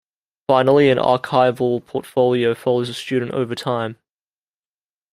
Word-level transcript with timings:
Finally, 0.47 0.89
an 0.89 0.97
archival 0.97 1.85
portfolio 1.85 2.55
follows 2.55 2.89
a 2.89 2.93
student 2.95 3.29
over 3.33 3.53
time. 3.53 3.97